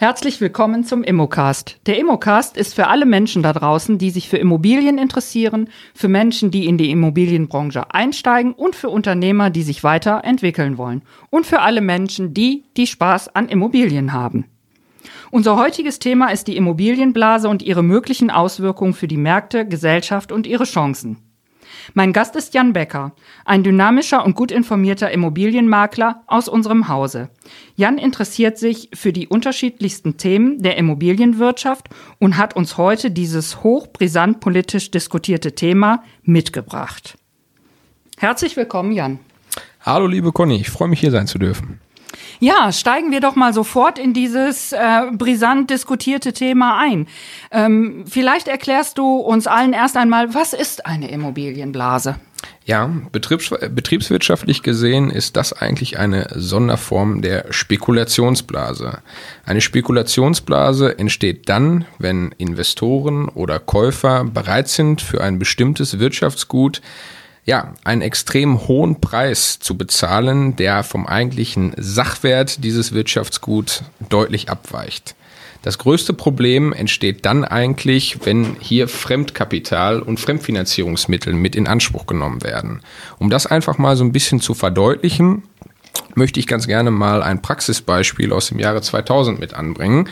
Herzlich 0.00 0.40
willkommen 0.40 0.82
zum 0.82 1.02
Immocast. 1.04 1.78
Der 1.84 1.98
Immocast 1.98 2.56
ist 2.56 2.74
für 2.74 2.86
alle 2.86 3.04
Menschen 3.04 3.42
da 3.42 3.52
draußen, 3.52 3.98
die 3.98 4.08
sich 4.08 4.30
für 4.30 4.38
Immobilien 4.38 4.96
interessieren, 4.96 5.68
für 5.94 6.08
Menschen, 6.08 6.50
die 6.50 6.64
in 6.64 6.78
die 6.78 6.90
Immobilienbranche 6.90 7.92
einsteigen 7.92 8.54
und 8.54 8.74
für 8.74 8.88
Unternehmer, 8.88 9.50
die 9.50 9.62
sich 9.62 9.84
weiterentwickeln 9.84 10.78
wollen. 10.78 11.02
Und 11.28 11.44
für 11.44 11.60
alle 11.60 11.82
Menschen, 11.82 12.32
die, 12.32 12.64
die 12.78 12.86
Spaß 12.86 13.36
an 13.36 13.50
Immobilien 13.50 14.14
haben. 14.14 14.46
Unser 15.30 15.58
heutiges 15.58 15.98
Thema 15.98 16.28
ist 16.28 16.48
die 16.48 16.56
Immobilienblase 16.56 17.50
und 17.50 17.60
ihre 17.60 17.82
möglichen 17.82 18.30
Auswirkungen 18.30 18.94
für 18.94 19.06
die 19.06 19.18
Märkte, 19.18 19.68
Gesellschaft 19.68 20.32
und 20.32 20.46
ihre 20.46 20.64
Chancen. 20.64 21.18
Mein 21.94 22.12
Gast 22.12 22.36
ist 22.36 22.54
Jan 22.54 22.72
Becker, 22.72 23.12
ein 23.44 23.62
dynamischer 23.62 24.24
und 24.24 24.34
gut 24.34 24.52
informierter 24.52 25.10
Immobilienmakler 25.10 26.22
aus 26.26 26.48
unserem 26.48 26.88
Hause. 26.88 27.30
Jan 27.76 27.98
interessiert 27.98 28.58
sich 28.58 28.90
für 28.94 29.12
die 29.12 29.28
unterschiedlichsten 29.28 30.16
Themen 30.16 30.62
der 30.62 30.76
Immobilienwirtschaft 30.76 31.88
und 32.18 32.36
hat 32.36 32.56
uns 32.56 32.76
heute 32.76 33.10
dieses 33.10 33.62
hochbrisant 33.62 34.40
politisch 34.40 34.90
diskutierte 34.90 35.54
Thema 35.54 36.02
mitgebracht. 36.22 37.16
Herzlich 38.18 38.56
willkommen, 38.56 38.92
Jan. 38.92 39.18
Hallo, 39.80 40.06
liebe 40.06 40.32
Conny, 40.32 40.56
ich 40.56 40.70
freue 40.70 40.88
mich 40.88 41.00
hier 41.00 41.10
sein 41.10 41.26
zu 41.26 41.38
dürfen. 41.38 41.80
Ja, 42.38 42.72
steigen 42.72 43.10
wir 43.10 43.20
doch 43.20 43.36
mal 43.36 43.52
sofort 43.52 43.98
in 43.98 44.14
dieses 44.14 44.72
äh, 44.72 45.10
brisant 45.12 45.70
diskutierte 45.70 46.32
Thema 46.32 46.78
ein. 46.78 47.06
Ähm, 47.50 48.04
vielleicht 48.08 48.48
erklärst 48.48 48.98
du 48.98 49.16
uns 49.16 49.46
allen 49.46 49.72
erst 49.72 49.96
einmal, 49.96 50.34
was 50.34 50.52
ist 50.52 50.86
eine 50.86 51.10
Immobilienblase? 51.10 52.16
Ja, 52.64 52.90
betriebs 53.12 53.50
betriebswirtschaftlich 53.50 54.62
gesehen 54.62 55.10
ist 55.10 55.36
das 55.36 55.52
eigentlich 55.52 55.98
eine 55.98 56.28
Sonderform 56.34 57.20
der 57.20 57.46
Spekulationsblase. 57.50 58.98
Eine 59.44 59.60
Spekulationsblase 59.60 60.98
entsteht 60.98 61.48
dann, 61.48 61.84
wenn 61.98 62.32
Investoren 62.38 63.28
oder 63.28 63.58
Käufer 63.58 64.24
bereit 64.24 64.68
sind, 64.68 65.02
für 65.02 65.20
ein 65.20 65.38
bestimmtes 65.38 65.98
Wirtschaftsgut 65.98 66.80
ja, 67.44 67.74
einen 67.84 68.02
extrem 68.02 68.68
hohen 68.68 69.00
Preis 69.00 69.58
zu 69.58 69.76
bezahlen, 69.76 70.56
der 70.56 70.82
vom 70.82 71.06
eigentlichen 71.06 71.72
Sachwert 71.76 72.64
dieses 72.64 72.92
Wirtschaftsgut 72.92 73.82
deutlich 74.08 74.50
abweicht. 74.50 75.14
Das 75.62 75.76
größte 75.76 76.14
Problem 76.14 76.72
entsteht 76.72 77.26
dann 77.26 77.44
eigentlich, 77.44 78.24
wenn 78.24 78.56
hier 78.60 78.88
Fremdkapital 78.88 80.00
und 80.00 80.18
Fremdfinanzierungsmittel 80.18 81.34
mit 81.34 81.54
in 81.54 81.66
Anspruch 81.66 82.06
genommen 82.06 82.42
werden. 82.42 82.80
Um 83.18 83.28
das 83.28 83.46
einfach 83.46 83.76
mal 83.76 83.94
so 83.94 84.04
ein 84.04 84.12
bisschen 84.12 84.40
zu 84.40 84.54
verdeutlichen, 84.54 85.42
möchte 86.14 86.40
ich 86.40 86.46
ganz 86.46 86.66
gerne 86.66 86.90
mal 86.90 87.22
ein 87.22 87.42
Praxisbeispiel 87.42 88.32
aus 88.32 88.48
dem 88.48 88.58
Jahre 88.58 88.80
2000 88.80 89.38
mit 89.38 89.52
anbringen. 89.52 90.08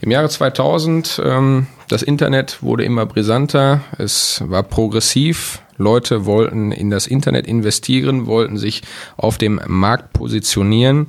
Im 0.00 0.10
Jahre 0.10 0.28
2000, 0.28 1.22
ähm, 1.24 1.66
das 1.88 2.02
Internet 2.02 2.62
wurde 2.62 2.84
immer 2.84 3.06
brisanter, 3.06 3.82
es 3.96 4.42
war 4.46 4.64
progressiv, 4.64 5.62
Leute 5.80 6.26
wollten 6.26 6.72
in 6.72 6.90
das 6.90 7.06
Internet 7.06 7.46
investieren, 7.46 8.26
wollten 8.26 8.58
sich 8.58 8.82
auf 9.16 9.38
dem 9.38 9.60
Markt 9.66 10.12
positionieren 10.12 11.06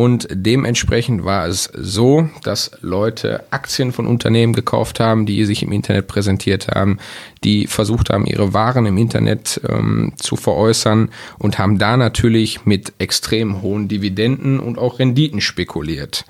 und 0.00 0.28
dementsprechend 0.32 1.26
war 1.26 1.46
es 1.46 1.64
so, 1.74 2.30
dass 2.42 2.70
Leute 2.80 3.44
Aktien 3.50 3.92
von 3.92 4.06
Unternehmen 4.06 4.54
gekauft 4.54 4.98
haben, 4.98 5.26
die 5.26 5.44
sich 5.44 5.62
im 5.62 5.72
Internet 5.72 6.06
präsentiert 6.06 6.68
haben, 6.68 6.96
die 7.44 7.66
versucht 7.66 8.08
haben, 8.08 8.24
ihre 8.24 8.54
Waren 8.54 8.86
im 8.86 8.96
Internet 8.96 9.60
ähm, 9.68 10.14
zu 10.16 10.36
veräußern 10.36 11.10
und 11.38 11.58
haben 11.58 11.78
da 11.78 11.98
natürlich 11.98 12.64
mit 12.64 12.94
extrem 12.96 13.60
hohen 13.60 13.88
Dividenden 13.88 14.58
und 14.58 14.78
auch 14.78 15.00
Renditen 15.00 15.42
spekuliert. 15.42 16.24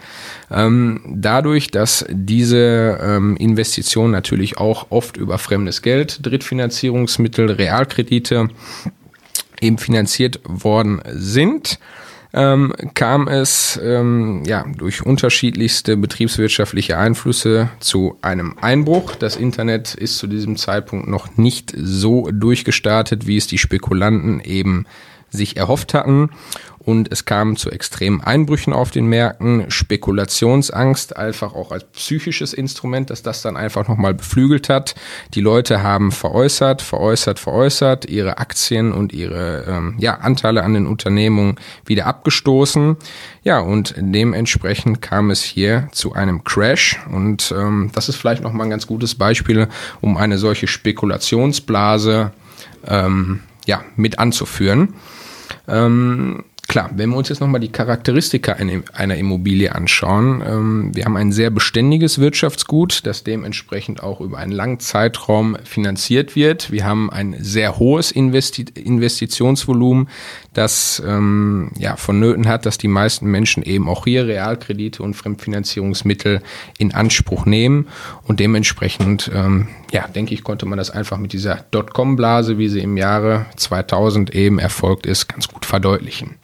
Ähm, 0.50 1.02
dadurch, 1.06 1.70
dass 1.70 2.04
diese 2.10 2.98
ähm, 3.00 3.36
Investitionen 3.36 4.10
natürlich 4.10 4.58
auch 4.58 4.88
oft 4.90 5.16
über 5.16 5.38
fremdes 5.38 5.80
Geld, 5.80 6.26
Drittfinanzierungsmittel, 6.26 7.52
Realkredite 7.52 8.48
eben 9.60 9.78
finanziert 9.78 10.40
worden 10.44 11.02
sind, 11.12 11.78
ähm, 12.32 12.72
kam 12.94 13.28
es 13.28 13.78
ähm, 13.82 14.42
ja, 14.46 14.64
durch 14.76 15.04
unterschiedlichste 15.04 15.96
betriebswirtschaftliche 15.96 16.98
Einflüsse 16.98 17.70
zu 17.80 18.16
einem 18.22 18.56
Einbruch. 18.60 19.16
Das 19.16 19.36
Internet 19.36 19.94
ist 19.94 20.18
zu 20.18 20.26
diesem 20.26 20.56
Zeitpunkt 20.56 21.08
noch 21.08 21.36
nicht 21.36 21.74
so 21.76 22.28
durchgestartet, 22.30 23.26
wie 23.26 23.36
es 23.36 23.46
die 23.46 23.58
Spekulanten 23.58 24.40
eben 24.40 24.86
sich 25.30 25.56
erhofft 25.56 25.94
hatten 25.94 26.30
und 26.82 27.12
es 27.12 27.26
kam 27.26 27.56
zu 27.56 27.70
extremen 27.70 28.22
Einbrüchen 28.22 28.72
auf 28.72 28.90
den 28.90 29.06
Märkten, 29.06 29.70
Spekulationsangst 29.70 31.14
einfach 31.14 31.54
auch 31.54 31.72
als 31.72 31.84
psychisches 31.84 32.54
Instrument, 32.54 33.10
dass 33.10 33.22
das 33.22 33.42
dann 33.42 33.58
einfach 33.58 33.86
nochmal 33.86 34.14
beflügelt 34.14 34.70
hat. 34.70 34.94
Die 35.34 35.42
Leute 35.42 35.82
haben 35.82 36.10
veräußert, 36.10 36.80
veräußert, 36.80 37.38
veräußert, 37.38 38.06
ihre 38.06 38.38
Aktien 38.38 38.92
und 38.92 39.12
ihre 39.12 39.64
ähm, 39.68 39.96
ja, 39.98 40.14
Anteile 40.14 40.64
an 40.64 40.72
den 40.72 40.86
Unternehmungen 40.86 41.56
wieder 41.84 42.06
abgestoßen. 42.06 42.96
Ja, 43.42 43.60
und 43.60 43.94
dementsprechend 43.98 45.02
kam 45.02 45.30
es 45.30 45.42
hier 45.42 45.88
zu 45.92 46.14
einem 46.14 46.44
Crash 46.44 46.98
und 47.12 47.52
ähm, 47.56 47.90
das 47.94 48.08
ist 48.08 48.16
vielleicht 48.16 48.42
nochmal 48.42 48.66
ein 48.66 48.70
ganz 48.70 48.86
gutes 48.86 49.14
Beispiel, 49.14 49.68
um 50.00 50.16
eine 50.16 50.38
solche 50.38 50.66
Spekulationsblase 50.66 52.32
ähm, 52.86 53.40
ja, 53.66 53.84
mit 53.96 54.18
anzuführen. 54.18 54.94
Ähm, 55.68 56.44
Klar, 56.70 56.88
wenn 56.94 57.10
wir 57.10 57.16
uns 57.16 57.28
jetzt 57.28 57.40
nochmal 57.40 57.60
die 57.60 57.72
Charakteristika 57.72 58.52
einer 58.52 59.16
Immobilie 59.16 59.74
anschauen, 59.74 60.40
ähm, 60.46 60.94
wir 60.94 61.04
haben 61.04 61.16
ein 61.16 61.32
sehr 61.32 61.50
beständiges 61.50 62.20
Wirtschaftsgut, 62.20 63.04
das 63.06 63.24
dementsprechend 63.24 64.04
auch 64.04 64.20
über 64.20 64.38
einen 64.38 64.52
langen 64.52 64.78
Zeitraum 64.78 65.56
finanziert 65.64 66.36
wird. 66.36 66.70
Wir 66.70 66.84
haben 66.84 67.10
ein 67.10 67.34
sehr 67.40 67.80
hohes 67.80 68.12
Investi 68.12 68.66
Investitionsvolumen, 68.72 70.08
das 70.52 71.02
ähm, 71.04 71.72
ja 71.76 71.96
vonnöten 71.96 72.46
hat, 72.46 72.66
dass 72.66 72.78
die 72.78 72.86
meisten 72.86 73.28
Menschen 73.28 73.64
eben 73.64 73.88
auch 73.88 74.04
hier 74.04 74.28
Realkredite 74.28 75.02
und 75.02 75.14
Fremdfinanzierungsmittel 75.14 76.40
in 76.78 76.94
Anspruch 76.94 77.46
nehmen 77.46 77.88
und 78.22 78.38
dementsprechend, 78.38 79.28
ähm, 79.34 79.66
ja, 79.90 80.06
denke 80.06 80.34
ich, 80.34 80.44
konnte 80.44 80.66
man 80.66 80.78
das 80.78 80.92
einfach 80.92 81.18
mit 81.18 81.32
dieser 81.32 81.64
Dotcom-Blase, 81.72 82.58
wie 82.58 82.68
sie 82.68 82.78
im 82.78 82.96
Jahre 82.96 83.46
2000 83.56 84.32
eben 84.36 84.60
erfolgt 84.60 85.04
ist, 85.04 85.26
ganz 85.26 85.48
gut 85.48 85.66
verdeutlichen. 85.66 86.39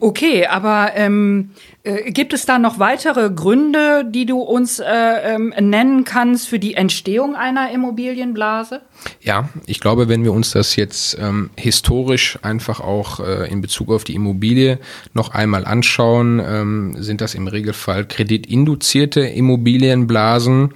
Okay, 0.00 0.46
aber 0.46 0.92
ähm, 0.94 1.50
äh, 1.82 2.10
gibt 2.10 2.32
es 2.32 2.46
da 2.46 2.58
noch 2.58 2.78
weitere 2.78 3.30
Gründe, 3.30 4.04
die 4.08 4.26
du 4.26 4.40
uns 4.40 4.78
äh, 4.78 4.84
ähm, 4.86 5.52
nennen 5.60 6.04
kannst 6.04 6.48
für 6.48 6.58
die 6.58 6.74
Entstehung 6.74 7.36
einer 7.36 7.70
Immobilienblase? 7.70 8.80
Ja, 9.20 9.48
ich 9.66 9.80
glaube, 9.80 10.08
wenn 10.08 10.24
wir 10.24 10.32
uns 10.32 10.52
das 10.52 10.76
jetzt 10.76 11.18
ähm, 11.20 11.50
historisch 11.56 12.38
einfach 12.42 12.80
auch 12.80 13.20
äh, 13.20 13.50
in 13.50 13.60
Bezug 13.60 13.90
auf 13.90 14.04
die 14.04 14.14
Immobilie 14.14 14.78
noch 15.12 15.34
einmal 15.34 15.64
anschauen, 15.66 16.40
ähm, 16.44 16.94
sind 16.98 17.20
das 17.20 17.34
im 17.34 17.46
Regelfall 17.46 18.06
kreditinduzierte 18.06 19.20
Immobilienblasen. 19.20 20.72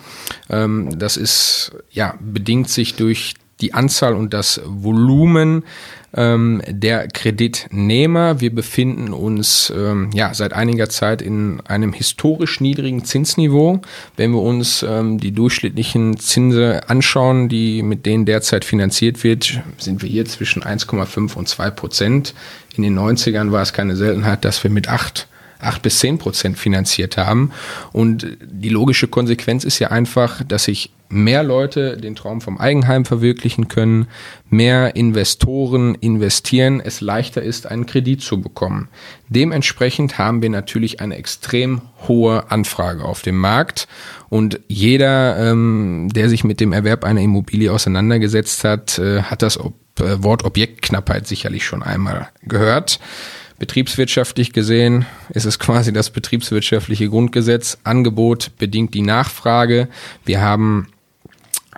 Ähm, 0.50 0.98
das 0.98 1.16
ist 1.16 1.72
ja 1.90 2.14
bedingt 2.20 2.68
sich 2.68 2.96
durch 2.96 3.34
die 3.60 3.74
Anzahl 3.74 4.14
und 4.14 4.32
das 4.32 4.60
Volumen 4.64 5.64
ähm, 6.14 6.62
der 6.66 7.08
Kreditnehmer. 7.08 8.40
Wir 8.40 8.54
befinden 8.54 9.12
uns 9.12 9.72
ähm, 9.76 10.10
ja 10.12 10.32
seit 10.32 10.52
einiger 10.52 10.88
Zeit 10.88 11.20
in 11.20 11.60
einem 11.66 11.92
historisch 11.92 12.60
niedrigen 12.60 13.04
Zinsniveau. 13.04 13.80
Wenn 14.16 14.32
wir 14.32 14.42
uns 14.42 14.84
ähm, 14.88 15.18
die 15.18 15.32
durchschnittlichen 15.32 16.18
Zinse 16.18 16.88
anschauen, 16.88 17.48
die 17.48 17.82
mit 17.82 18.06
denen 18.06 18.24
derzeit 18.24 18.64
finanziert 18.64 19.22
wird, 19.24 19.60
sind 19.78 20.02
wir 20.02 20.08
hier 20.08 20.24
zwischen 20.24 20.62
1,5 20.62 21.34
und 21.34 21.48
2 21.48 21.70
Prozent. 21.70 22.34
In 22.76 22.82
den 22.82 22.98
90ern 22.98 23.50
war 23.52 23.62
es 23.62 23.72
keine 23.72 23.96
Seltenheit, 23.96 24.44
dass 24.44 24.62
wir 24.62 24.70
mit 24.70 24.88
8 24.88 25.28
8 25.60 25.82
bis 25.82 25.98
10 26.00 26.18
Prozent 26.18 26.58
finanziert 26.58 27.16
haben. 27.16 27.52
Und 27.92 28.26
die 28.40 28.68
logische 28.68 29.08
Konsequenz 29.08 29.64
ist 29.64 29.78
ja 29.78 29.88
einfach, 29.90 30.42
dass 30.44 30.64
sich 30.64 30.90
mehr 31.10 31.42
Leute 31.42 31.96
den 31.96 32.14
Traum 32.14 32.40
vom 32.40 32.58
Eigenheim 32.58 33.04
verwirklichen 33.04 33.68
können, 33.68 34.08
mehr 34.50 34.94
Investoren 34.96 35.94
investieren, 35.94 36.80
es 36.84 37.00
leichter 37.00 37.42
ist, 37.42 37.66
einen 37.66 37.86
Kredit 37.86 38.20
zu 38.20 38.40
bekommen. 38.40 38.88
Dementsprechend 39.28 40.18
haben 40.18 40.42
wir 40.42 40.50
natürlich 40.50 41.00
eine 41.00 41.16
extrem 41.16 41.82
hohe 42.06 42.50
Anfrage 42.50 43.04
auf 43.04 43.22
dem 43.22 43.38
Markt 43.38 43.88
und 44.28 44.60
jeder, 44.68 45.50
ähm, 45.50 46.10
der 46.14 46.28
sich 46.28 46.44
mit 46.44 46.60
dem 46.60 46.72
Erwerb 46.72 47.04
einer 47.04 47.22
Immobilie 47.22 47.72
auseinandergesetzt 47.72 48.64
hat, 48.64 48.98
äh, 48.98 49.22
hat 49.22 49.42
das 49.42 49.58
Ob 49.58 49.74
äh, 50.00 50.22
Wort 50.22 50.44
Objektknappheit 50.44 51.26
sicherlich 51.26 51.64
schon 51.64 51.82
einmal 51.82 52.28
gehört. 52.42 53.00
Betriebswirtschaftlich 53.58 54.52
gesehen 54.52 55.06
ist 55.30 55.44
es 55.44 55.58
quasi 55.58 55.92
das 55.92 56.10
betriebswirtschaftliche 56.10 57.08
Grundgesetz. 57.08 57.78
Angebot 57.82 58.52
bedingt 58.58 58.94
die 58.94 59.02
Nachfrage. 59.02 59.88
Wir 60.24 60.40
haben 60.40 60.88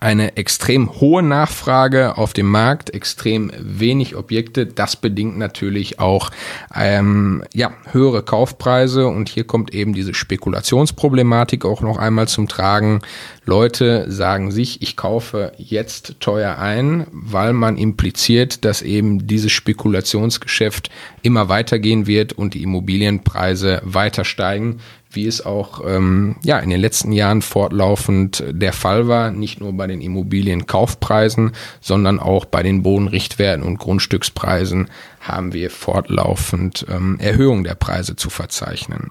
eine 0.00 0.38
extrem 0.38 1.00
hohe 1.00 1.23
Nachfrage 1.23 2.17
auf 2.17 2.32
dem 2.32 2.50
Markt, 2.50 2.91
extrem 2.94 3.52
wenig 3.58 4.17
Objekte. 4.17 4.67
Das 4.67 4.97
bedingt 4.97 5.37
natürlich 5.37 6.00
auch 6.00 6.31
ähm, 6.75 7.44
ja, 7.52 7.73
höhere 7.93 8.23
Kaufpreise 8.23 9.06
und 9.06 9.29
hier 9.29 9.44
kommt 9.44 9.75
eben 9.75 9.93
diese 9.93 10.14
Spekulationsproblematik 10.14 11.67
auch 11.67 11.82
noch 11.82 11.99
einmal 11.99 12.29
zum 12.29 12.49
Tragen. 12.49 13.02
Leute 13.44 14.11
sagen 14.11 14.50
sich, 14.50 14.81
ich 14.81 14.97
kaufe 14.97 15.52
jetzt 15.58 16.17
teuer 16.20 16.56
ein, 16.58 17.06
weil 17.12 17.52
man 17.52 17.76
impliziert, 17.76 18.64
dass 18.64 18.81
eben 18.81 19.26
dieses 19.26 19.52
Spekulationsgeschäft 19.52 20.91
immer 21.23 21.49
weitergehen 21.49 22.06
wird 22.06 22.32
und 22.32 22.55
die 22.55 22.62
Immobilienpreise 22.62 23.82
weiter 23.85 24.25
steigen 24.25 24.81
wie 25.10 25.26
es 25.26 25.44
auch 25.44 25.82
ähm, 25.86 26.36
ja 26.42 26.58
in 26.58 26.70
den 26.70 26.80
letzten 26.80 27.12
Jahren 27.12 27.42
fortlaufend 27.42 28.44
der 28.48 28.72
Fall 28.72 29.08
war, 29.08 29.30
nicht 29.30 29.60
nur 29.60 29.72
bei 29.72 29.86
den 29.86 30.00
Immobilienkaufpreisen, 30.00 31.52
sondern 31.80 32.20
auch 32.20 32.44
bei 32.44 32.62
den 32.62 32.82
Bodenrichtwerten 32.82 33.64
und 33.64 33.78
Grundstückspreisen 33.78 34.88
haben 35.20 35.52
wir 35.52 35.70
fortlaufend 35.70 36.86
ähm, 36.88 37.18
Erhöhungen 37.20 37.64
der 37.64 37.74
Preise 37.74 38.16
zu 38.16 38.30
verzeichnen. 38.30 39.10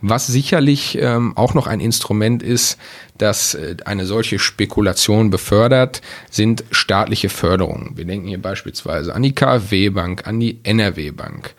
Was 0.00 0.26
sicherlich 0.26 0.98
ähm, 1.00 1.36
auch 1.36 1.54
noch 1.54 1.66
ein 1.66 1.80
Instrument 1.80 2.42
ist, 2.42 2.78
das 3.18 3.54
äh, 3.54 3.76
eine 3.84 4.06
solche 4.06 4.38
Spekulation 4.38 5.30
befördert, 5.30 6.02
sind 6.30 6.64
staatliche 6.70 7.28
Förderungen. 7.28 7.92
Wir 7.96 8.04
denken 8.04 8.28
hier 8.28 8.40
beispielsweise 8.40 9.14
an 9.14 9.22
die 9.22 9.34
KfW-Bank, 9.34 10.26
an 10.26 10.40
die 10.40 10.60
NRW-Bank. 10.62 11.54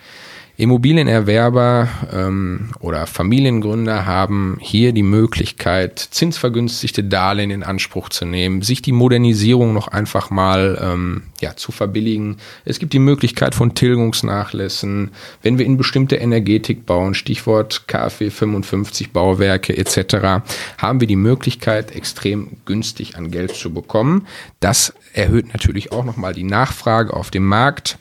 Immobilienerwerber 0.59 1.88
ähm, 2.12 2.71
oder 2.80 3.06
Familiengründer 3.06 4.07
haben 4.07 4.57
hier 4.59 4.92
die 4.92 5.04
Möglichkeit, 5.04 6.00
zinsvergünstigte 6.00 7.04
Darlehen 7.04 7.51
in 7.51 7.62
Anspruch 7.62 8.09
zu 8.09 8.25
nehmen, 8.25 8.63
sich 8.63 8.81
die 8.81 8.92
Modernisierung 8.92 9.75
noch 9.75 9.88
einfach 9.88 10.31
mal 10.31 10.80
ähm, 10.81 11.24
ja, 11.42 11.56
zu 11.56 11.71
verbilligen. 11.71 12.38
Es 12.65 12.80
gibt 12.80 12.94
die 12.94 13.00
Möglichkeit 13.00 13.54
von 13.54 13.75
Tilgungsnachlässen, 13.75 15.12
wenn 15.44 15.59
wir 15.59 15.65
in 15.68 15.77
bestimmte 15.77 16.15
Energetik 16.15 16.88
bauen, 16.88 17.13
Stichwort 17.13 17.88
KfW 17.88 18.31
55 18.31 19.12
Bauwerke 19.12 19.77
etc., 19.77 20.44
haben 20.80 21.00
wir 21.00 21.07
die 21.07 21.15
Möglichkeit, 21.15 21.95
extrem 21.95 22.57
günstig 22.65 23.15
an 23.15 23.30
Geld 23.30 23.53
zu 23.53 23.71
bekommen. 23.71 24.25
Das 24.60 24.92
erhöht 25.13 25.53
natürlich 25.53 25.92
auch 25.92 26.03
nochmal 26.03 26.33
die 26.33 26.44
Nachfrage 26.44 27.13
auf 27.13 27.30
dem 27.30 27.45
Markt 27.45 28.00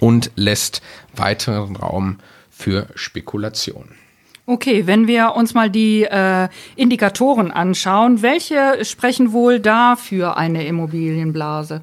und 0.00 0.30
lässt 0.36 0.82
weiteren 1.14 1.76
Raum 1.76 2.18
für 2.50 2.86
Spekulation. 2.94 3.88
Okay, 4.46 4.86
wenn 4.86 5.06
wir 5.06 5.34
uns 5.36 5.52
mal 5.52 5.70
die 5.70 6.04
äh, 6.04 6.48
Indikatoren 6.74 7.50
anschauen, 7.50 8.22
welche 8.22 8.82
sprechen 8.82 9.32
wohl 9.32 9.60
da 9.60 9.94
für 9.94 10.38
eine 10.38 10.66
Immobilienblase? 10.66 11.82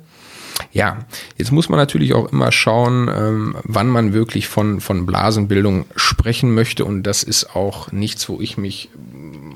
Ja, 0.71 1.05
jetzt 1.37 1.51
muss 1.51 1.69
man 1.69 1.77
natürlich 1.77 2.13
auch 2.13 2.31
immer 2.31 2.51
schauen, 2.51 3.07
ähm, 3.07 3.55
wann 3.63 3.87
man 3.87 4.13
wirklich 4.13 4.47
von, 4.47 4.81
von 4.81 5.05
Blasenbildung 5.05 5.85
sprechen 5.95 6.53
möchte. 6.53 6.85
Und 6.85 7.03
das 7.03 7.23
ist 7.23 7.55
auch 7.55 7.91
nichts, 7.91 8.27
wo 8.29 8.41
ich 8.41 8.57
mich 8.57 8.89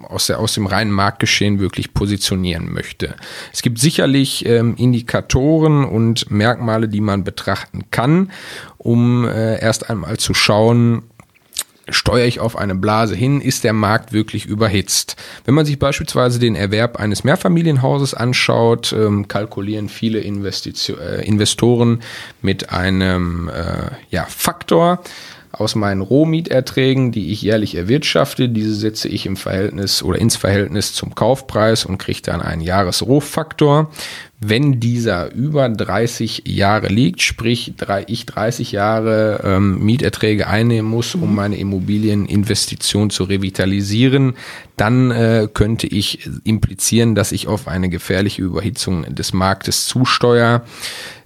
aus, 0.09 0.27
der, 0.27 0.39
aus 0.39 0.53
dem 0.53 0.65
reinen 0.65 0.91
Marktgeschehen 0.91 1.59
wirklich 1.59 1.93
positionieren 1.93 2.71
möchte. 2.71 3.15
Es 3.53 3.61
gibt 3.61 3.79
sicherlich 3.79 4.45
ähm, 4.45 4.75
Indikatoren 4.75 5.85
und 5.85 6.29
Merkmale, 6.31 6.89
die 6.89 7.01
man 7.01 7.23
betrachten 7.23 7.85
kann, 7.91 8.31
um 8.77 9.25
äh, 9.25 9.59
erst 9.61 9.89
einmal 9.89 10.17
zu 10.17 10.33
schauen, 10.33 11.03
steuere 11.91 12.25
ich 12.25 12.39
auf 12.39 12.55
eine 12.55 12.75
Blase 12.75 13.15
hin, 13.15 13.41
ist 13.41 13.63
der 13.63 13.73
Markt 13.73 14.13
wirklich 14.13 14.45
überhitzt. 14.45 15.15
Wenn 15.45 15.55
man 15.55 15.65
sich 15.65 15.79
beispielsweise 15.79 16.39
den 16.39 16.55
Erwerb 16.55 16.97
eines 16.97 17.23
Mehrfamilienhauses 17.23 18.13
anschaut, 18.13 18.93
ähm, 18.93 19.27
kalkulieren 19.27 19.89
viele 19.89 20.19
Investition, 20.19 20.99
äh, 20.99 21.21
Investoren 21.23 22.01
mit 22.41 22.71
einem 22.71 23.49
äh, 23.49 23.91
ja, 24.09 24.25
Faktor, 24.25 25.01
aus 25.51 25.75
meinen 25.75 26.01
Rohmieterträgen, 26.01 27.11
die 27.11 27.31
ich 27.31 27.41
jährlich 27.41 27.75
erwirtschafte. 27.75 28.49
Diese 28.49 28.73
setze 28.73 29.07
ich 29.07 29.25
im 29.25 29.35
Verhältnis 29.35 30.03
oder 30.03 30.19
ins 30.19 30.35
Verhältnis 30.35 30.93
zum 30.93 31.15
Kaufpreis 31.15 31.85
und 31.85 31.97
kriege 31.97 32.21
dann 32.21 32.41
einen 32.41 32.61
Jahresrohfaktor. 32.61 33.91
Wenn 34.41 34.79
dieser 34.79 35.33
über 35.33 35.67
30 35.67 36.43
Jahre 36.45 36.87
liegt, 36.87 37.21
sprich 37.21 37.73
ich 38.07 38.25
30 38.25 38.71
Jahre 38.71 39.41
ähm, 39.43 39.83
Mieterträge 39.83 40.47
einnehmen 40.47 40.89
muss, 40.89 41.13
um 41.13 41.35
meine 41.35 41.57
Immobilieninvestition 41.57 43.09
zu 43.09 43.25
revitalisieren, 43.25 44.35
dann 44.77 45.11
äh, 45.11 45.49
könnte 45.53 45.87
ich 45.87 46.29
implizieren, 46.45 47.15
dass 47.15 47.33
ich 47.33 47.49
auf 47.49 47.67
eine 47.67 47.89
gefährliche 47.89 48.41
Überhitzung 48.41 49.13
des 49.13 49.33
Marktes 49.33 49.87
zusteuere. 49.87 50.61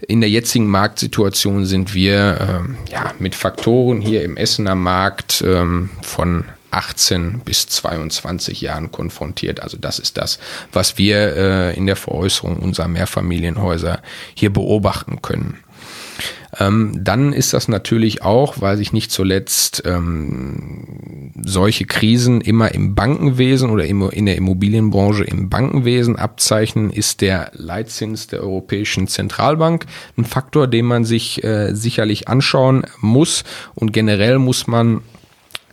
In 0.08 0.20
der 0.20 0.32
jetzigen 0.32 0.66
Marktsituation 0.66 1.66
sind 1.66 1.94
wir 1.94 2.66
äh, 2.90 2.92
ja, 2.92 3.14
mit 3.20 3.36
Faktoren 3.36 4.02
hier 4.02 4.24
im 4.24 4.38
Essener 4.38 4.74
Markt 4.74 5.44
ähm, 5.46 5.92
von 6.02 6.46
18 6.74 7.42
bis 7.46 7.68
22 7.68 8.62
Jahren 8.62 8.92
konfrontiert. 8.92 9.62
Also 9.62 9.78
das 9.78 10.00
ist 10.00 10.18
das, 10.18 10.40
was 10.72 10.98
wir 10.98 11.36
äh, 11.36 11.78
in 11.78 11.86
der 11.86 11.96
Veräußerung 11.96 12.58
unserer 12.58 12.88
Mehrfamilienhäuser 12.88 14.02
hier 14.36 14.52
beobachten 14.52 15.22
können. 15.22 15.60
Ähm, 16.60 17.00
dann 17.02 17.34
ist 17.34 17.54
das 17.54 17.68
natürlich 17.68 18.22
auch, 18.22 18.62
weil 18.62 18.78
sich 18.78 18.94
nicht 18.94 19.12
zuletzt 19.12 19.84
ähm, 19.86 21.32
solche 21.44 21.86
Krisen 21.86 22.42
immer 22.42 22.74
im 22.74 22.94
Bankenwesen 22.94 23.70
oder 23.72 23.86
im, 23.86 24.08
in 24.12 24.28
der 24.28 24.38
Immobilienbranche 24.38 25.24
im 25.24 25.50
Bankenwesen 25.50 26.16
abzeichnen, 26.16 26.92
ist 26.92 27.22
der 27.22 27.52
Leitzins 27.54 28.28
der 28.28 28.42
Europäischen 28.42 29.08
Zentralbank 29.08 29.86
ein 30.16 30.26
Faktor, 30.26 30.68
den 30.68 30.86
man 30.86 31.06
sich 31.06 31.44
äh, 31.44 31.74
sicherlich 31.74 32.28
anschauen 32.28 32.86
muss. 33.00 33.44
Und 33.74 33.92
generell 33.92 34.38
muss 34.38 34.68
man 34.68 35.02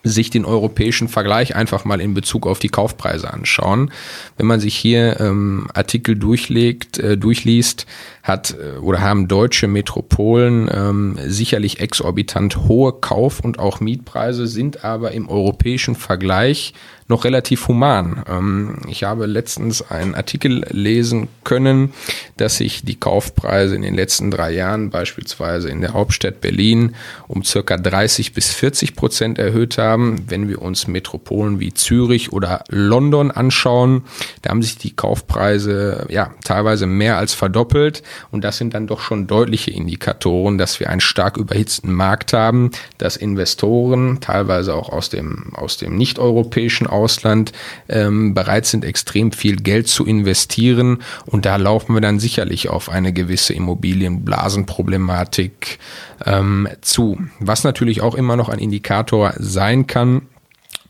sich 0.02 0.30
den 0.30 0.44
europäischen 0.44 1.08
Vergleich 1.08 1.54
einfach 1.54 1.84
mal 1.84 2.00
in 2.00 2.14
Bezug 2.14 2.46
auf 2.46 2.58
die 2.58 2.68
Kaufpreise 2.68 3.32
anschauen. 3.32 3.90
Wenn 4.36 4.46
man 4.46 4.60
sich 4.60 4.74
hier 4.74 5.20
ähm, 5.20 5.68
Artikel 5.74 6.16
durchlegt, 6.16 6.98
äh, 6.98 7.18
durchliest, 7.18 7.86
hat 8.22 8.56
äh, 8.58 8.78
oder 8.78 9.00
haben 9.00 9.28
deutsche 9.28 9.66
Metropolen 9.66 10.70
ähm, 10.72 11.18
sicherlich 11.26 11.80
exorbitant 11.80 12.68
hohe 12.68 12.92
Kauf- 12.92 13.40
und 13.40 13.58
auch 13.58 13.80
Mietpreise, 13.80 14.46
sind 14.46 14.84
aber 14.84 15.12
im 15.12 15.28
europäischen 15.28 15.94
Vergleich 15.94 16.74
noch 17.10 17.24
relativ 17.24 17.68
human. 17.68 18.22
Ähm, 18.26 18.76
ich 18.88 19.04
habe 19.04 19.26
letztens 19.26 19.82
einen 19.90 20.14
Artikel 20.14 20.64
lesen 20.70 21.28
können, 21.44 21.92
dass 22.38 22.56
sich 22.56 22.84
die 22.84 22.98
Kaufpreise 22.98 23.74
in 23.74 23.82
den 23.82 23.94
letzten 23.94 24.30
drei 24.30 24.52
Jahren 24.52 24.88
beispielsweise 24.88 25.68
in 25.68 25.82
der 25.82 25.92
Hauptstadt 25.92 26.40
Berlin 26.40 26.94
um 27.28 27.44
circa 27.44 27.76
30 27.76 28.32
bis 28.32 28.52
40 28.54 28.96
Prozent 28.96 29.38
erhöht 29.38 29.76
haben. 29.76 30.24
Wenn 30.28 30.48
wir 30.48 30.62
uns 30.62 30.86
Metropolen 30.86 31.60
wie 31.60 31.74
Zürich 31.74 32.32
oder 32.32 32.64
London 32.68 33.30
anschauen, 33.30 34.04
da 34.42 34.50
haben 34.50 34.62
sich 34.62 34.78
die 34.78 34.94
Kaufpreise 34.94 36.06
ja 36.08 36.32
teilweise 36.44 36.86
mehr 36.86 37.18
als 37.18 37.34
verdoppelt. 37.34 38.02
Und 38.30 38.44
das 38.44 38.56
sind 38.56 38.72
dann 38.72 38.86
doch 38.86 39.00
schon 39.00 39.26
deutliche 39.26 39.70
Indikatoren, 39.70 40.56
dass 40.56 40.80
wir 40.80 40.88
einen 40.88 41.00
stark 41.00 41.36
überhitzten 41.36 41.92
Markt 41.92 42.32
haben, 42.32 42.70
dass 42.98 43.16
Investoren 43.16 44.20
teilweise 44.20 44.74
auch 44.74 44.90
aus 44.90 45.10
dem, 45.10 45.52
aus 45.54 45.76
dem 45.76 45.96
nicht-europäischen 45.96 46.86
Ausland 47.00 47.52
ähm, 47.88 48.34
bereit 48.34 48.66
sind, 48.66 48.84
extrem 48.84 49.32
viel 49.32 49.56
Geld 49.56 49.88
zu 49.88 50.06
investieren. 50.06 50.98
Und 51.26 51.46
da 51.46 51.56
laufen 51.56 51.94
wir 51.94 52.00
dann 52.00 52.20
sicherlich 52.20 52.68
auf 52.68 52.90
eine 52.90 53.12
gewisse 53.12 53.54
Immobilienblasenproblematik 53.54 55.80
ähm, 56.26 56.68
zu. 56.82 57.18
Was 57.38 57.64
natürlich 57.64 58.02
auch 58.02 58.14
immer 58.14 58.36
noch 58.36 58.50
ein 58.50 58.58
Indikator 58.58 59.32
sein 59.38 59.86
kann, 59.86 60.22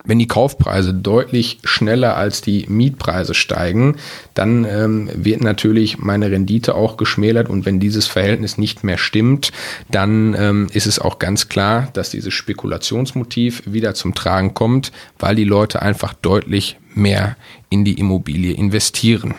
wenn 0.04 0.18
die 0.18 0.26
Kaufpreise 0.26 0.94
deutlich 0.94 1.58
schneller 1.64 2.16
als 2.16 2.40
die 2.40 2.66
Mietpreise 2.68 3.34
steigen, 3.34 3.96
dann 4.34 4.64
ähm, 4.64 5.10
wird 5.14 5.42
natürlich 5.42 5.98
meine 5.98 6.30
Rendite 6.30 6.74
auch 6.74 6.96
geschmälert 6.96 7.48
und 7.48 7.66
wenn 7.66 7.80
dieses 7.80 8.06
Verhältnis 8.06 8.58
nicht 8.58 8.84
mehr 8.84 8.98
stimmt, 8.98 9.52
dann 9.90 10.34
ähm, 10.38 10.68
ist 10.72 10.86
es 10.86 10.98
auch 10.98 11.18
ganz 11.18 11.48
klar, 11.48 11.88
dass 11.92 12.10
dieses 12.10 12.32
Spekulationsmotiv 12.34 13.62
wieder 13.66 13.94
zum 13.94 14.14
Tragen 14.14 14.54
kommt, 14.54 14.92
weil 15.18 15.34
die 15.34 15.44
Leute 15.44 15.82
einfach 15.82 16.14
deutlich 16.14 16.78
mehr 16.94 17.36
in 17.68 17.84
die 17.84 17.98
Immobilie 17.98 18.52
investieren. 18.54 19.34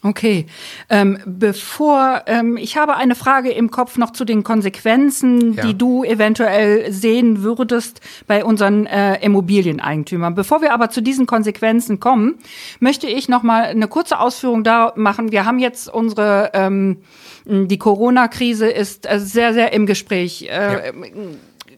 Okay, 0.00 0.46
ähm, 0.90 1.18
bevor 1.26 2.22
ähm, 2.26 2.56
ich 2.56 2.76
habe 2.76 2.94
eine 2.94 3.16
Frage 3.16 3.50
im 3.50 3.72
Kopf 3.72 3.98
noch 3.98 4.12
zu 4.12 4.24
den 4.24 4.44
Konsequenzen, 4.44 5.54
ja. 5.54 5.66
die 5.66 5.76
du 5.76 6.04
eventuell 6.04 6.92
sehen 6.92 7.42
würdest 7.42 8.00
bei 8.28 8.44
unseren 8.44 8.86
äh, 8.86 9.20
Immobilieneigentümern. 9.20 10.36
Bevor 10.36 10.62
wir 10.62 10.72
aber 10.72 10.90
zu 10.90 11.02
diesen 11.02 11.26
Konsequenzen 11.26 11.98
kommen, 11.98 12.38
möchte 12.78 13.08
ich 13.08 13.28
noch 13.28 13.42
mal 13.42 13.64
eine 13.64 13.88
kurze 13.88 14.20
Ausführung 14.20 14.62
da 14.62 14.92
machen. 14.94 15.32
Wir 15.32 15.44
haben 15.44 15.58
jetzt 15.58 15.92
unsere 15.92 16.52
ähm, 16.54 16.98
die 17.44 17.78
Corona-Krise 17.78 18.68
ist 18.68 19.10
äh, 19.10 19.18
sehr 19.18 19.52
sehr 19.52 19.72
im 19.72 19.86
Gespräch. 19.86 20.42
Äh, 20.42 20.46
ja. 20.46 20.92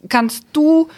Kannst 0.08 0.44
du 0.52 0.88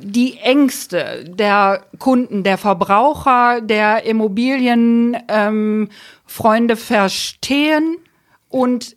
die 0.00 0.38
Ängste 0.38 1.24
der 1.26 1.84
Kunden, 1.98 2.42
der 2.42 2.58
Verbraucher, 2.58 3.60
der 3.60 4.04
Immobilienfreunde 4.04 6.74
ähm, 6.74 6.78
verstehen 6.78 7.96
und 8.48 8.96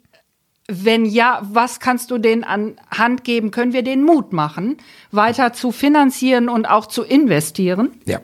wenn 0.69 1.03
ja, 1.03 1.41
was 1.43 1.81
kannst 1.81 2.09
du 2.09 2.17
denen 2.17 2.45
an 2.45 2.75
Hand 2.89 3.25
geben? 3.25 3.51
Können 3.51 3.73
wir 3.73 3.83
denen 3.83 4.03
Mut 4.03 4.31
machen, 4.31 4.77
weiter 5.11 5.51
zu 5.51 5.73
finanzieren 5.73 6.47
und 6.47 6.65
auch 6.65 6.85
zu 6.85 7.03
investieren? 7.03 7.91
Ja, 8.05 8.21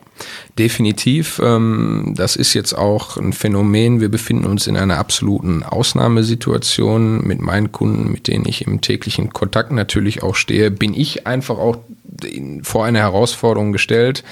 definitiv. 0.58 1.38
Ähm, 1.44 2.14
das 2.16 2.36
ist 2.36 2.54
jetzt 2.54 2.72
auch 2.72 3.18
ein 3.18 3.34
Phänomen. 3.34 4.00
Wir 4.00 4.08
befinden 4.08 4.46
uns 4.46 4.66
in 4.66 4.78
einer 4.78 4.96
absoluten 4.96 5.62
Ausnahmesituation 5.62 7.26
mit 7.26 7.42
meinen 7.42 7.72
Kunden, 7.72 8.10
mit 8.10 8.26
denen 8.26 8.46
ich 8.46 8.66
im 8.66 8.80
täglichen 8.80 9.34
Kontakt 9.34 9.70
natürlich 9.70 10.22
auch 10.22 10.34
stehe. 10.34 10.70
Bin 10.70 10.94
ich 10.94 11.26
einfach 11.26 11.58
auch 11.58 11.76
vor 12.62 12.84
eine 12.84 12.98
Herausforderung 12.98 13.72
gestellt. 13.72 14.24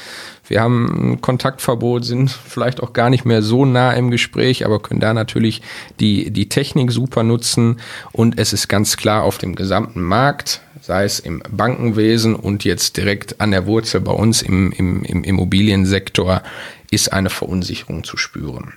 Wir 0.48 0.62
haben 0.62 1.12
ein 1.12 1.20
Kontaktverbot, 1.20 2.04
sind 2.04 2.30
vielleicht 2.30 2.82
auch 2.82 2.94
gar 2.94 3.10
nicht 3.10 3.24
mehr 3.24 3.42
so 3.42 3.66
nah 3.66 3.92
im 3.92 4.10
Gespräch, 4.10 4.64
aber 4.64 4.80
können 4.80 5.00
da 5.00 5.12
natürlich 5.12 5.60
die, 6.00 6.30
die 6.30 6.48
Technik 6.48 6.90
super 6.90 7.22
nutzen. 7.22 7.80
Und 8.12 8.38
es 8.38 8.52
ist 8.52 8.68
ganz 8.68 8.96
klar 8.96 9.24
auf 9.24 9.36
dem 9.36 9.54
gesamten 9.54 10.00
Markt, 10.00 10.62
sei 10.80 11.04
es 11.04 11.20
im 11.20 11.42
Bankenwesen 11.50 12.34
und 12.34 12.64
jetzt 12.64 12.96
direkt 12.96 13.40
an 13.40 13.50
der 13.50 13.66
Wurzel 13.66 14.00
bei 14.00 14.12
uns 14.12 14.40
im, 14.40 14.72
im, 14.72 15.02
im 15.04 15.22
Immobiliensektor, 15.22 16.42
ist 16.90 17.12
eine 17.12 17.28
Verunsicherung 17.28 18.04
zu 18.04 18.16
spüren. 18.16 18.72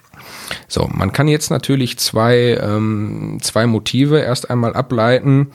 So, 0.67 0.89
man 0.91 1.11
kann 1.11 1.27
jetzt 1.27 1.51
natürlich 1.51 1.97
zwei, 1.97 2.57
ähm, 2.61 3.39
zwei 3.41 3.65
Motive 3.67 4.19
erst 4.19 4.49
einmal 4.49 4.73
ableiten. 4.73 5.51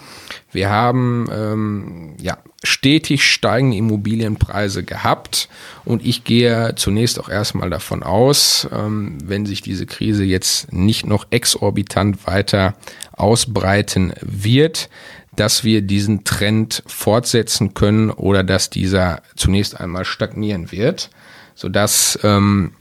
Wir 0.53 0.71
haben 0.71 1.29
ähm, 1.33 2.15
ja 2.21 2.39
stetig 2.63 3.25
steigende 3.25 3.77
Immobilienpreise 3.77 4.83
gehabt 4.83 5.49
und 5.85 6.05
ich 6.05 6.25
gehe 6.25 6.75
zunächst 6.77 7.21
auch 7.21 7.29
erstmal 7.29 7.71
davon 7.71 8.03
aus, 8.03 8.69
ähm, 8.73 9.19
wenn 9.25 9.47
sich 9.47 9.63
diese 9.63 9.87
Krise 9.87 10.25
jetzt 10.25 10.73
nicht 10.73 11.07
noch 11.07 11.27
exorbitant 11.31 12.27
weiter 12.27 12.75
ausbreiten 13.13 14.13
wird, 14.21 14.89
dass 15.37 15.65
wir 15.65 15.83
diesen 15.83 16.25
Trend 16.25 16.83
fortsetzen 16.87 17.75
können 17.75 18.11
oder 18.11 18.43
dass 18.43 18.71
dieser 18.71 19.23
zunächst 19.37 19.79
einmal 19.79 20.05
stagnieren 20.05 20.73
wird, 20.73 21.11
sodass 21.55 22.19
ähm, 22.23 22.73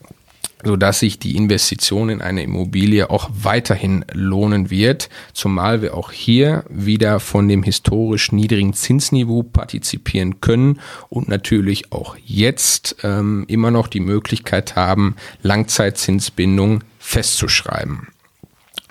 sodass 0.63 0.99
sich 0.99 1.19
die 1.19 1.35
Investition 1.35 2.09
in 2.09 2.21
eine 2.21 2.43
Immobilie 2.43 3.09
auch 3.09 3.29
weiterhin 3.33 4.05
lohnen 4.13 4.69
wird, 4.69 5.09
zumal 5.33 5.81
wir 5.81 5.95
auch 5.95 6.11
hier 6.11 6.63
wieder 6.69 7.19
von 7.19 7.47
dem 7.47 7.63
historisch 7.63 8.31
niedrigen 8.31 8.73
Zinsniveau 8.73 9.43
partizipieren 9.43 10.41
können 10.41 10.79
und 11.09 11.27
natürlich 11.27 11.91
auch 11.91 12.15
jetzt 12.23 12.97
ähm, 13.03 13.45
immer 13.47 13.71
noch 13.71 13.87
die 13.87 13.99
Möglichkeit 13.99 14.75
haben, 14.75 15.15
Langzeitzinsbindung 15.41 16.83
festzuschreiben. 16.99 18.07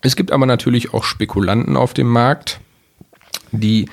Es 0.03 0.17
gibt 0.17 0.33
aber 0.33 0.47
natürlich 0.47 0.93
auch 0.93 1.05
Spekulanten 1.05 1.77
auf 1.77 1.95
dem 1.95 2.09
Markt, 2.09 2.61
die 3.53 3.89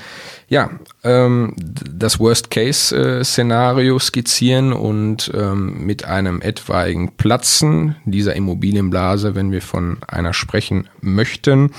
ja, 0.51 0.69
ähm, 1.05 1.53
das 1.57 2.19
Worst-Case-Szenario 2.19 3.97
skizzieren 3.99 4.73
und 4.73 5.31
ähm, 5.33 5.85
mit 5.85 6.03
einem 6.03 6.41
etwaigen 6.41 7.13
Platzen 7.15 7.95
dieser 8.03 8.35
Immobilienblase, 8.35 9.33
wenn 9.33 9.53
wir 9.53 9.61
von 9.61 9.99
einer 10.09 10.33
sprechen 10.33 10.89
möchten, 10.99 11.71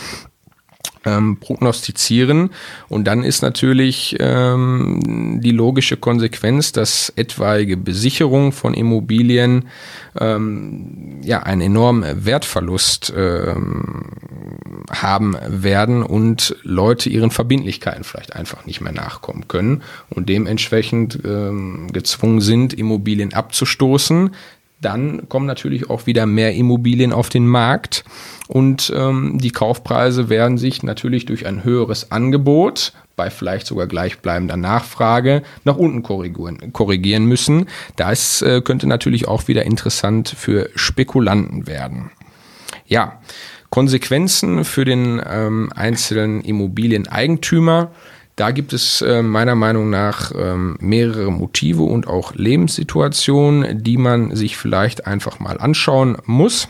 ähm, 1.05 1.37
prognostizieren. 1.39 2.49
Und 2.89 3.05
dann 3.05 3.25
ist 3.25 3.43
natürlich 3.43 4.17
ähm, 4.21 5.41
die 5.43 5.51
logische 5.51 5.99
Konsequenz, 5.99 6.73
dass 6.73 7.13
etwaige 7.15 7.77
Besicherung 7.77 8.53
von 8.53 8.73
Immobilien 8.73 9.69
ähm, 10.19 11.21
ja 11.23 11.43
einen 11.43 11.61
enormen 11.61 12.25
Wertverlust 12.25 13.13
ähm, 13.15 14.09
haben 14.93 15.37
werden 15.47 16.03
und 16.03 16.57
Leute 16.63 17.09
ihren 17.09 17.31
Verbindlichkeiten 17.31 18.05
vielleicht 18.05 18.37
einfach 18.37 18.67
nicht 18.67 18.81
mehr 18.81 18.93
nachkommen 18.93 19.49
können 19.49 19.83
und 20.11 20.29
dementsprechend 20.29 21.19
ähm, 21.25 21.89
gezwungen 21.93 22.41
sind, 22.41 22.75
Immobilien 22.75 23.33
abzustoßen. 23.33 24.31
Dann 24.81 25.29
kommen 25.29 25.47
natürlich 25.47 25.91
auch 25.91 26.07
wieder 26.07 26.27
mehr 26.27 26.55
Immobilien 26.55 27.13
auf 27.13 27.29
den 27.29 27.47
Markt 27.47 28.05
und 28.49 28.93
ähm, 28.95 29.39
die 29.39 29.53
Kaufpreise 29.53 30.29
werden 30.29 30.59
sich 30.59 30.83
natürlich 30.83 31.25
durch 31.25 31.47
ein 31.47 31.63
höheres 31.63 32.11
Angebot 32.11 32.93
bei 33.15 33.31
vielleicht 33.31 33.67
sogar 33.67 33.87
gleichbleibender 33.87 34.57
Nachfrage 34.57 35.43
nach 35.65 35.77
unten 35.77 36.03
korrigieren, 36.03 36.73
korrigieren 36.73 37.27
müssen. 37.27 37.69
Das 37.97 38.43
äh, 38.43 38.61
könnte 38.61 38.89
natürlich 38.89 39.29
auch 39.29 39.47
wieder 39.49 39.65
interessant 39.65 40.29
für 40.29 40.69
Spekulanten 40.75 41.67
werden. 41.67 42.11
Ja, 42.87 43.21
Konsequenzen 43.73 44.67
für 44.67 44.85
den 44.85 45.19
ähm, 45.27 45.73
einzelnen 45.75 46.43
Immobilieneigentümer. 46.43 47.91
Da 48.37 48.51
gibt 48.51 48.75
es 48.75 49.01
äh, 49.01 49.23
meiner 49.23 49.55
Meinung 49.55 49.89
nach 49.89 50.31
ähm, 50.39 50.77
mehrere 50.79 51.33
Motive 51.33 51.83
und 51.83 52.07
auch 52.07 52.35
Lebenssituationen, 52.35 53.83
die 53.83 53.97
man 53.97 54.37
sich 54.37 54.59
vielleicht 54.59 55.07
einfach 55.07 55.41
mal 55.41 55.59
anschauen 55.59 56.19
muss. 56.27 56.69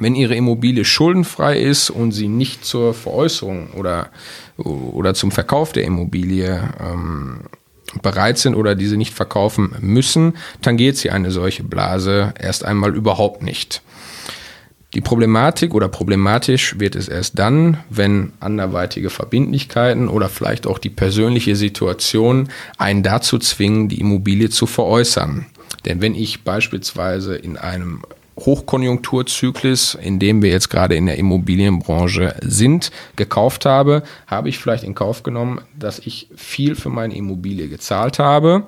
Wenn 0.00 0.16
Ihre 0.16 0.34
Immobilie 0.34 0.84
schuldenfrei 0.84 1.60
ist 1.60 1.88
und 1.88 2.10
Sie 2.10 2.26
nicht 2.26 2.64
zur 2.64 2.94
Veräußerung 2.94 3.70
oder, 3.76 4.08
oder 4.56 5.14
zum 5.14 5.30
Verkauf 5.30 5.70
der 5.70 5.84
Immobilie 5.84 6.68
ähm, 6.80 7.42
bereit 8.02 8.38
sind 8.38 8.56
oder 8.56 8.74
diese 8.74 8.96
nicht 8.96 9.14
verkaufen 9.14 9.72
müssen, 9.80 10.36
tangiert 10.62 10.96
Sie 10.96 11.10
eine 11.10 11.30
solche 11.30 11.62
Blase 11.62 12.34
erst 12.40 12.64
einmal 12.64 12.96
überhaupt 12.96 13.40
nicht. 13.44 13.82
Die 14.94 15.02
Problematik 15.02 15.74
oder 15.74 15.88
problematisch 15.88 16.78
wird 16.80 16.96
es 16.96 17.08
erst 17.08 17.38
dann, 17.38 17.78
wenn 17.90 18.32
anderweitige 18.40 19.10
Verbindlichkeiten 19.10 20.08
oder 20.08 20.30
vielleicht 20.30 20.66
auch 20.66 20.78
die 20.78 20.88
persönliche 20.88 21.56
Situation 21.56 22.48
einen 22.78 23.02
dazu 23.02 23.38
zwingen, 23.38 23.88
die 23.88 24.00
Immobilie 24.00 24.48
zu 24.48 24.66
veräußern. 24.66 25.46
Denn 25.84 26.00
wenn 26.00 26.14
ich 26.14 26.42
beispielsweise 26.42 27.36
in 27.36 27.58
einem 27.58 28.02
Hochkonjunkturzyklus, 28.38 29.94
in 29.94 30.18
dem 30.18 30.42
wir 30.42 30.50
jetzt 30.50 30.70
gerade 30.70 30.94
in 30.94 31.06
der 31.06 31.18
Immobilienbranche 31.18 32.36
sind, 32.40 32.90
gekauft 33.16 33.66
habe, 33.66 34.02
habe 34.26 34.48
ich 34.48 34.58
vielleicht 34.58 34.84
in 34.84 34.94
Kauf 34.94 35.22
genommen, 35.22 35.60
dass 35.78 35.98
ich 35.98 36.28
viel 36.34 36.76
für 36.76 36.88
meine 36.88 37.16
Immobilie 37.16 37.68
gezahlt 37.68 38.18
habe. 38.18 38.64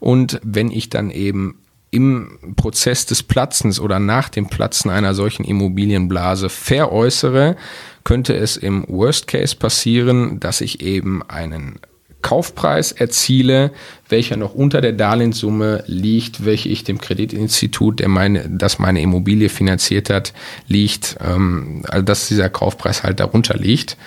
Und 0.00 0.40
wenn 0.42 0.70
ich 0.70 0.90
dann 0.90 1.10
eben 1.10 1.58
im 1.94 2.54
Prozess 2.56 3.06
des 3.06 3.22
Platzens 3.22 3.78
oder 3.78 3.98
nach 3.98 4.28
dem 4.28 4.48
Platzen 4.48 4.90
einer 4.90 5.14
solchen 5.14 5.44
Immobilienblase 5.44 6.48
veräußere, 6.48 7.56
könnte 8.02 8.34
es 8.34 8.56
im 8.56 8.84
Worst 8.88 9.28
Case 9.28 9.56
passieren, 9.56 10.40
dass 10.40 10.60
ich 10.60 10.82
eben 10.82 11.22
einen 11.28 11.78
Kaufpreis 12.24 12.90
erziele, 12.90 13.70
welcher 14.08 14.38
noch 14.38 14.54
unter 14.54 14.80
der 14.80 14.94
Darlehenssumme 14.94 15.84
liegt, 15.86 16.44
welche 16.44 16.70
ich 16.70 16.82
dem 16.82 16.98
Kreditinstitut, 16.98 18.00
der 18.00 18.08
meine, 18.08 18.48
das 18.48 18.78
meine 18.78 19.02
Immobilie 19.02 19.50
finanziert 19.50 20.08
hat, 20.08 20.32
liegt, 20.66 21.18
ähm, 21.20 21.82
also 21.86 22.02
dass 22.02 22.28
dieser 22.28 22.48
Kaufpreis 22.48 23.02
halt 23.02 23.20
darunter 23.20 23.58
liegt 23.58 23.98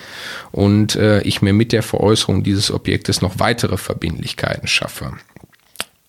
und 0.52 0.96
äh, 0.96 1.22
ich 1.22 1.44
mir 1.44 1.54
mit 1.54 1.72
der 1.72 1.84
Veräußerung 1.84 2.44
dieses 2.44 2.72
Objektes 2.72 3.22
noch 3.22 3.38
weitere 3.38 3.78
Verbindlichkeiten 3.78 4.68
schaffe. 4.68 5.14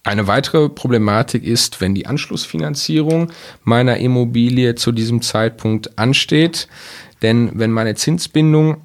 Eine 0.08 0.26
weitere 0.26 0.70
Problematik 0.70 1.44
ist, 1.44 1.82
wenn 1.82 1.94
die 1.94 2.06
Anschlussfinanzierung 2.06 3.30
meiner 3.62 3.98
Immobilie 3.98 4.74
zu 4.74 4.90
diesem 4.90 5.20
Zeitpunkt 5.20 5.98
ansteht. 5.98 6.66
Denn 7.20 7.50
wenn 7.52 7.70
meine 7.70 7.94
Zinsbindung 7.94 8.78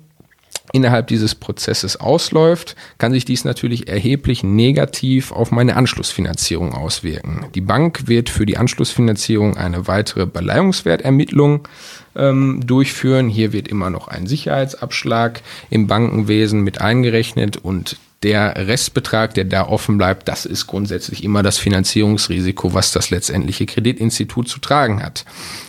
innerhalb 0.73 1.07
dieses 1.07 1.33
Prozesses 1.33 1.95
ausläuft, 1.95 2.75
kann 2.97 3.13
sich 3.13 3.23
dies 3.23 3.45
natürlich 3.45 3.87
erheblich 3.87 4.43
negativ 4.43 5.31
auf 5.31 5.51
meine 5.51 5.77
Anschlussfinanzierung 5.77 6.73
auswirken. 6.73 7.45
Die 7.55 7.61
Bank 7.61 8.09
wird 8.09 8.29
für 8.29 8.45
die 8.45 8.57
Anschlussfinanzierung 8.57 9.55
eine 9.55 9.87
weitere 9.87 10.25
Beleihungswertermittlung 10.25 11.69
ähm, 12.17 12.59
durchführen. 12.67 13.29
Hier 13.29 13.53
wird 13.53 13.69
immer 13.69 13.89
noch 13.89 14.09
ein 14.09 14.27
Sicherheitsabschlag 14.27 15.41
im 15.69 15.87
Bankenwesen 15.87 16.63
mit 16.65 16.81
eingerechnet 16.81 17.55
und 17.55 17.95
der 18.23 18.67
Restbetrag, 18.67 19.33
der 19.33 19.45
da 19.45 19.67
offen 19.67 19.97
bleibt, 19.97 20.27
das 20.27 20.45
ist 20.45 20.67
grundsätzlich 20.67 21.23
immer 21.23 21.43
das 21.43 21.57
Finanzierungsrisiko, 21.57 22.73
was 22.73 22.91
das 22.91 23.09
letztendliche 23.09 23.65
Kreditinstitut 23.65 24.47
zu 24.47 24.59
tragen 24.59 25.03
hat. 25.03 25.25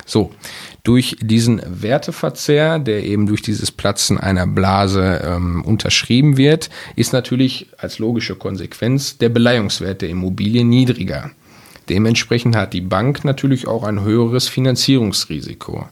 So, 0.07 0.33
durch 0.85 1.17
diesen 1.21 1.63
Werteverzehr, 1.67 2.79
der 2.79 3.05
eben 3.05 3.27
durch 3.27 3.43
dieses 3.43 3.73
Platzen 3.73 4.19
einer 4.19 4.47
Blase 4.47 5.23
ähm, 5.25 5.65
unterschrieben 5.65 6.37
wird, 6.37 6.71
ist 6.95 7.13
natürlich 7.13 7.69
als 7.79 7.99
logische 7.99 8.37
Konsequenz 8.37 9.19
der 9.19 9.31
Beleihungswert 9.31 10.03
der 10.03 10.11
Immobilie 10.11 10.65
niedriger. 10.65 11.31
Dementsprechend 11.89 12.57
hat 12.57 12.73
die 12.73 12.81
Bank 12.81 13.25
natürlich 13.25 13.67
auch 13.67 13.83
ein 13.83 14.03
höheres 14.03 14.49
Finanzierungsrisiko. 14.49 15.89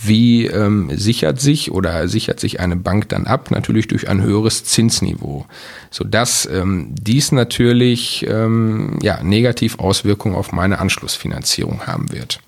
Wie 0.00 0.46
ähm, 0.46 0.90
sichert 0.94 1.40
sich 1.40 1.72
oder 1.72 2.06
sichert 2.06 2.38
sich 2.38 2.60
eine 2.60 2.76
Bank 2.76 3.08
dann 3.08 3.26
ab? 3.26 3.50
Natürlich 3.50 3.88
durch 3.88 4.08
ein 4.08 4.22
höheres 4.22 4.64
Zinsniveau, 4.64 5.46
sodass 5.90 6.46
ähm, 6.46 6.94
dies 6.94 7.32
natürlich 7.32 8.24
ähm, 8.28 8.98
ja, 9.02 9.22
negativ 9.22 9.78
Auswirkungen 9.78 10.36
auf 10.36 10.52
meine 10.52 10.78
Anschlussfinanzierung 10.78 11.86
haben 11.86 12.12
wird. 12.12 12.40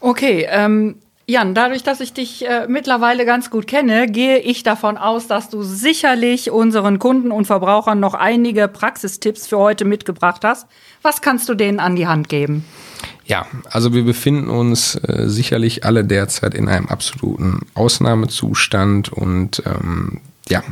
Okay, 0.00 0.46
ähm, 0.50 0.96
Jan, 1.26 1.54
dadurch, 1.54 1.82
dass 1.82 2.00
ich 2.00 2.12
dich 2.12 2.46
äh, 2.46 2.66
mittlerweile 2.68 3.24
ganz 3.24 3.48
gut 3.48 3.66
kenne, 3.66 4.06
gehe 4.06 4.40
ich 4.40 4.62
davon 4.62 4.98
aus, 4.98 5.26
dass 5.26 5.48
du 5.48 5.62
sicherlich 5.62 6.50
unseren 6.50 6.98
Kunden 6.98 7.32
und 7.32 7.46
Verbrauchern 7.46 7.98
noch 7.98 8.12
einige 8.12 8.68
Praxistipps 8.68 9.46
für 9.46 9.56
heute 9.56 9.86
mitgebracht 9.86 10.44
hast. 10.44 10.66
Was 11.00 11.22
kannst 11.22 11.48
du 11.48 11.54
denen 11.54 11.80
an 11.80 11.96
die 11.96 12.06
Hand 12.06 12.28
geben? 12.28 12.66
Ja, 13.26 13.46
also 13.70 13.94
wir 13.94 14.04
befinden 14.04 14.48
uns 14.48 14.96
äh, 14.96 15.28
sicherlich 15.28 15.84
alle 15.84 16.04
derzeit 16.04 16.54
in 16.54 16.68
einem 16.68 16.88
absoluten 16.88 17.60
Ausnahmezustand 17.74 19.10
und 19.10 19.62
ähm, 19.64 20.20
ja, 20.48 20.62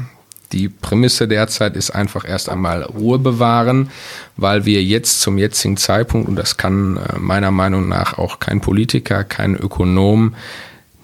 die 0.52 0.68
Prämisse 0.68 1.28
derzeit 1.28 1.76
ist 1.76 1.90
einfach 1.90 2.28
erst 2.28 2.50
einmal 2.50 2.82
Ruhe 2.82 3.18
bewahren, 3.18 3.90
weil 4.36 4.66
wir 4.66 4.82
jetzt 4.82 5.22
zum 5.22 5.38
jetzigen 5.38 5.78
Zeitpunkt, 5.78 6.28
und 6.28 6.36
das 6.36 6.58
kann 6.58 6.98
äh, 6.98 7.18
meiner 7.18 7.50
Meinung 7.50 7.88
nach 7.88 8.18
auch 8.18 8.38
kein 8.38 8.60
Politiker, 8.60 9.24
kein 9.24 9.56
Ökonom, 9.56 10.34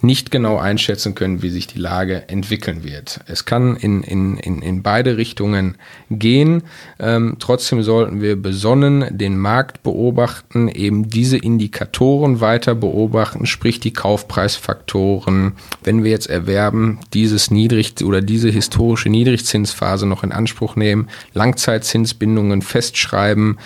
nicht 0.00 0.30
genau 0.30 0.56
einschätzen 0.58 1.14
können, 1.14 1.42
wie 1.42 1.50
sich 1.50 1.66
die 1.66 1.78
Lage 1.78 2.28
entwickeln 2.28 2.84
wird. 2.84 3.20
Es 3.26 3.44
kann 3.44 3.76
in, 3.76 4.02
in, 4.02 4.36
in, 4.36 4.62
in 4.62 4.82
beide 4.82 5.16
Richtungen 5.16 5.76
gehen. 6.10 6.62
Ähm, 6.98 7.36
trotzdem 7.38 7.82
sollten 7.82 8.20
wir 8.20 8.40
besonnen 8.40 9.06
den 9.16 9.38
Markt 9.38 9.82
beobachten, 9.82 10.68
eben 10.68 11.08
diese 11.08 11.36
Indikatoren 11.36 12.40
weiter 12.40 12.74
beobachten, 12.74 13.46
sprich 13.46 13.80
die 13.80 13.92
Kaufpreisfaktoren. 13.92 15.52
Wenn 15.82 16.04
wir 16.04 16.10
jetzt 16.10 16.28
erwerben, 16.28 17.00
dieses 17.12 17.50
Niedrig- 17.50 18.04
oder 18.04 18.20
diese 18.20 18.50
historische 18.50 19.08
Niedrigzinsphase 19.08 20.06
noch 20.06 20.22
in 20.22 20.32
Anspruch 20.32 20.76
nehmen, 20.76 21.08
Langzeitzinsbindungen 21.34 22.62
festschreiben 22.62 23.58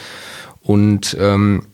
und 0.63 1.17
ähm, 1.21 1.65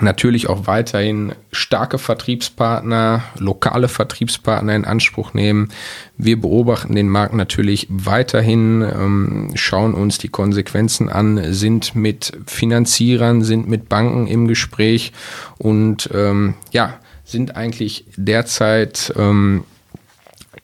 natürlich 0.00 0.48
auch 0.48 0.66
weiterhin 0.66 1.32
starke 1.52 1.98
Vertriebspartner, 1.98 3.22
lokale 3.38 3.88
Vertriebspartner 3.88 4.74
in 4.74 4.84
Anspruch 4.84 5.34
nehmen. 5.34 5.70
Wir 6.16 6.40
beobachten 6.40 6.94
den 6.94 7.08
Markt 7.08 7.34
natürlich 7.34 7.86
weiterhin, 7.90 8.82
ähm, 8.82 9.52
schauen 9.54 9.94
uns 9.94 10.18
die 10.18 10.28
Konsequenzen 10.28 11.08
an, 11.08 11.52
sind 11.52 11.94
mit 11.94 12.32
Finanzierern, 12.46 13.42
sind 13.42 13.68
mit 13.68 13.88
Banken 13.88 14.26
im 14.26 14.48
Gespräch 14.48 15.12
und 15.58 16.10
ähm, 16.14 16.54
ja, 16.72 16.94
sind 17.24 17.56
eigentlich 17.56 18.04
derzeit 18.16 19.12
ähm, 19.16 19.64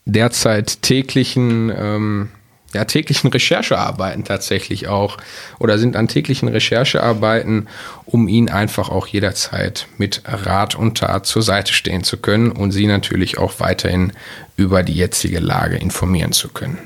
derzeit 0.06 0.82
täglichen 0.82 1.72
ähm, 1.76 2.28
ja, 2.74 2.84
täglichen 2.84 3.30
Recherchearbeiten 3.30 4.24
tatsächlich 4.24 4.88
auch 4.88 5.16
oder 5.58 5.78
sind 5.78 5.96
an 5.96 6.08
täglichen 6.08 6.48
Recherchearbeiten, 6.48 7.68
um 8.04 8.28
Ihnen 8.28 8.48
einfach 8.48 8.88
auch 8.88 9.06
jederzeit 9.06 9.86
mit 9.96 10.22
Rat 10.26 10.74
und 10.74 10.98
Tat 10.98 11.26
zur 11.26 11.42
Seite 11.42 11.72
stehen 11.72 12.04
zu 12.04 12.18
können 12.18 12.50
und 12.52 12.72
Sie 12.72 12.86
natürlich 12.86 13.38
auch 13.38 13.60
weiterhin 13.60 14.12
über 14.56 14.82
die 14.82 14.94
jetzige 14.94 15.40
Lage 15.40 15.76
informieren 15.76 16.32
zu 16.32 16.48
können. 16.48 16.78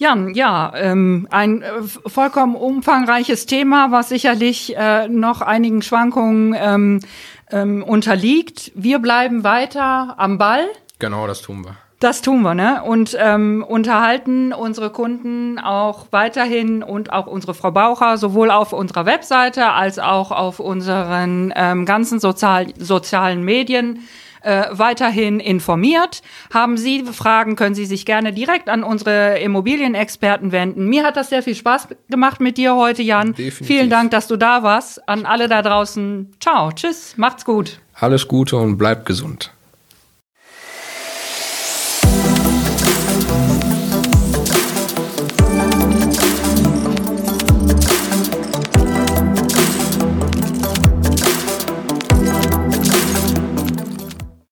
Jan, 0.00 0.32
ja, 0.32 0.72
ähm, 0.76 1.28
ein 1.30 1.60
äh, 1.60 1.82
vollkommen 2.06 2.56
umfangreiches 2.56 3.44
Thema, 3.44 3.90
was 3.90 4.08
sicherlich 4.08 4.74
äh, 4.74 5.08
noch 5.08 5.42
einigen 5.42 5.82
Schwankungen 5.82 6.56
ähm, 6.58 7.00
ähm, 7.50 7.82
unterliegt. 7.82 8.72
Wir 8.74 8.98
bleiben 8.98 9.44
weiter 9.44 10.14
am 10.16 10.38
Ball. 10.38 10.66
Genau, 11.00 11.26
das 11.26 11.42
tun 11.42 11.66
wir. 11.66 11.76
Das 12.00 12.22
tun 12.22 12.40
wir, 12.40 12.54
ne? 12.54 12.82
Und 12.82 13.14
ähm, 13.20 13.62
unterhalten 13.66 14.54
unsere 14.54 14.88
Kunden 14.88 15.58
auch 15.58 16.06
weiterhin 16.10 16.82
und 16.82 17.12
auch 17.12 17.26
unsere 17.26 17.52
Verbraucher 17.52 18.16
sowohl 18.16 18.50
auf 18.50 18.72
unserer 18.72 19.04
Webseite 19.04 19.72
als 19.72 19.98
auch 19.98 20.30
auf 20.30 20.60
unseren 20.60 21.52
ähm, 21.54 21.84
ganzen 21.84 22.18
sozial 22.18 22.68
sozialen 22.78 23.44
Medien 23.44 24.00
äh, 24.40 24.64
weiterhin 24.70 25.40
informiert. 25.40 26.22
Haben 26.50 26.78
Sie 26.78 27.04
Fragen, 27.04 27.54
können 27.54 27.74
Sie 27.74 27.84
sich 27.84 28.06
gerne 28.06 28.32
direkt 28.32 28.70
an 28.70 28.82
unsere 28.82 29.38
Immobilienexperten 29.38 30.52
wenden. 30.52 30.86
Mir 30.86 31.04
hat 31.04 31.18
das 31.18 31.28
sehr 31.28 31.42
viel 31.42 31.54
Spaß 31.54 31.88
gemacht 32.08 32.40
mit 32.40 32.56
dir 32.56 32.76
heute, 32.76 33.02
Jan. 33.02 33.34
Definitiv. 33.34 33.66
Vielen 33.66 33.90
Dank, 33.90 34.10
dass 34.10 34.26
du 34.26 34.38
da 34.38 34.62
warst. 34.62 35.06
An 35.06 35.26
alle 35.26 35.48
da 35.48 35.60
draußen. 35.60 36.32
Ciao, 36.40 36.72
tschüss, 36.72 37.18
macht's 37.18 37.44
gut. 37.44 37.78
Alles 37.92 38.26
Gute 38.26 38.56
und 38.56 38.78
bleibt 38.78 39.04
gesund. 39.04 39.52